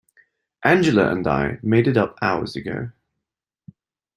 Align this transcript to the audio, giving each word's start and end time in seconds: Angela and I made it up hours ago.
Angela 0.63 1.11
and 1.11 1.27
I 1.27 1.59
made 1.61 1.87
it 1.87 1.95
up 1.95 2.17
hours 2.23 2.55
ago. 2.55 2.89